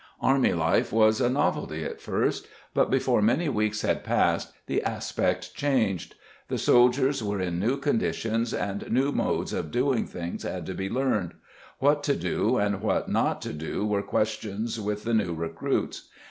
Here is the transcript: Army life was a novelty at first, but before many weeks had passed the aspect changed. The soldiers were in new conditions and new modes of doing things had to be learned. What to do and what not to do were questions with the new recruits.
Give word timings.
Army 0.23 0.51
life 0.51 0.91
was 0.91 1.21
a 1.21 1.29
novelty 1.29 1.85
at 1.85 2.01
first, 2.01 2.47
but 2.73 2.89
before 2.89 3.21
many 3.21 3.47
weeks 3.49 3.83
had 3.83 4.03
passed 4.03 4.51
the 4.65 4.81
aspect 4.81 5.53
changed. 5.53 6.15
The 6.47 6.57
soldiers 6.57 7.23
were 7.23 7.39
in 7.39 7.59
new 7.59 7.77
conditions 7.77 8.51
and 8.51 8.91
new 8.91 9.11
modes 9.11 9.53
of 9.53 9.69
doing 9.69 10.07
things 10.07 10.41
had 10.41 10.65
to 10.65 10.73
be 10.73 10.89
learned. 10.89 11.35
What 11.77 12.01
to 12.05 12.15
do 12.15 12.57
and 12.57 12.81
what 12.81 13.09
not 13.09 13.43
to 13.43 13.53
do 13.53 13.85
were 13.85 14.01
questions 14.01 14.79
with 14.81 15.03
the 15.03 15.13
new 15.13 15.35
recruits. 15.35 16.09